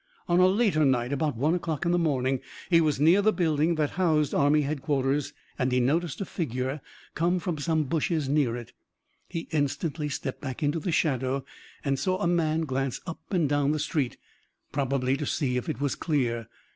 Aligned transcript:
On 0.27 0.39
a 0.39 0.47
later 0.47 0.83
night 0.83 1.13
about 1.13 1.37
one 1.37 1.53
o'clock 1.53 1.85
in 1.85 1.91
the 1.91 1.99
morning 1.99 2.39
he 2.71 2.81
was 2.81 2.99
near 2.99 3.21
the 3.21 3.31
building 3.31 3.75
that 3.75 3.91
housed 3.91 4.33
army 4.33 4.61
headquarters, 4.61 5.31
and 5.59 5.71
he 5.71 5.79
noticed 5.79 6.19
a 6.19 6.25
figure 6.25 6.81
come 7.13 7.37
from 7.37 7.59
some 7.59 7.83
bushes 7.83 8.27
near 8.27 8.55
it. 8.55 8.73
He 9.29 9.47
instantly 9.51 10.09
stepped 10.09 10.41
back 10.41 10.63
into 10.63 10.79
the 10.79 10.91
shadow 10.91 11.45
and 11.85 11.99
saw 11.99 12.17
a 12.17 12.25
man 12.25 12.61
glance 12.61 12.99
up 13.05 13.21
and 13.29 13.47
down 13.47 13.73
the 13.73 13.77
street, 13.77 14.17
probably 14.71 15.15
to 15.17 15.27
see 15.27 15.55
if 15.55 15.69
it 15.69 15.79
was 15.79 15.93
clear. 15.93 16.47